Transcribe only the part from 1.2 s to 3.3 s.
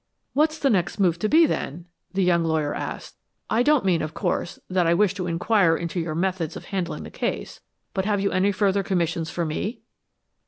be, then?" the young lawyer asked.